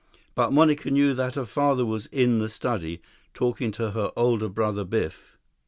[0.33, 3.03] But Monica knew that her father was in the study,
[3.35, 5.37] talking to her older brother Biff.